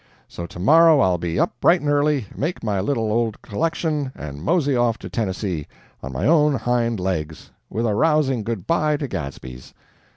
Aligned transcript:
So 0.27 0.47
tomorrow 0.47 0.99
I'll 0.99 1.19
be 1.19 1.39
up 1.39 1.53
bright 1.59 1.79
and 1.81 1.87
early, 1.91 2.25
make 2.35 2.63
my 2.63 2.79
little 2.79 3.11
old 3.11 3.39
collection, 3.43 4.11
and 4.15 4.41
mosey 4.41 4.75
off 4.75 4.97
to 4.97 5.09
Tennessee, 5.11 5.67
on 6.01 6.11
my 6.11 6.25
own 6.25 6.55
hind 6.55 6.99
legs, 6.99 7.51
with 7.69 7.85
a 7.85 7.93
rousing 7.93 8.41
good 8.41 8.65
by 8.65 8.97
to 8.97 9.07
Gadsby's.' 9.07 9.75